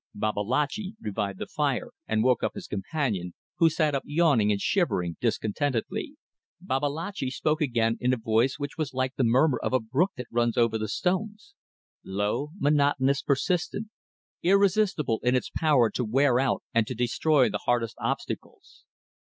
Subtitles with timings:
[0.15, 5.15] Babalatchi revived the fire and woke up his companion, who sat up yawning and shivering
[5.21, 6.15] discontentedly.
[6.59, 10.25] Babalatchi spoke again in a voice which was like the murmur of a brook that
[10.31, 11.53] runs over the stones:
[12.03, 13.89] low, monotonous, persistent;
[14.41, 18.85] irresistible in its power to wear out and to destroy the hardest obstacles.